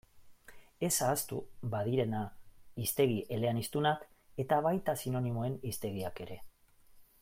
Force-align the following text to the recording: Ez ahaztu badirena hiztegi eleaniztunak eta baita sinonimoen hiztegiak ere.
Ez 0.87 1.01
ahaztu 1.07 1.41
badirena 1.75 2.21
hiztegi 2.83 3.19
eleaniztunak 3.37 4.09
eta 4.45 4.63
baita 4.69 4.97
sinonimoen 5.05 5.63
hiztegiak 5.71 6.25
ere. 6.27 6.45